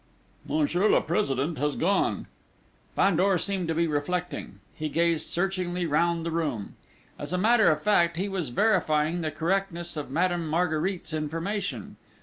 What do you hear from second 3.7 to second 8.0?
be reflecting. He gazed searchingly round the room. As a matter of